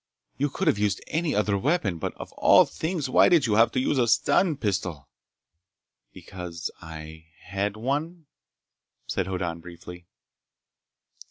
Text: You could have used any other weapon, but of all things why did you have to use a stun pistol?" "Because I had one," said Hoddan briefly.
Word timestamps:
You 0.35 0.49
could 0.49 0.65
have 0.67 0.79
used 0.79 0.99
any 1.09 1.35
other 1.35 1.55
weapon, 1.59 1.99
but 1.99 2.15
of 2.15 2.31
all 2.31 2.65
things 2.65 3.07
why 3.07 3.29
did 3.29 3.45
you 3.45 3.53
have 3.53 3.71
to 3.73 3.79
use 3.79 3.99
a 3.99 4.07
stun 4.07 4.57
pistol?" 4.57 5.07
"Because 6.11 6.71
I 6.81 7.27
had 7.43 7.77
one," 7.77 8.25
said 9.05 9.27
Hoddan 9.27 9.59
briefly. 9.59 10.07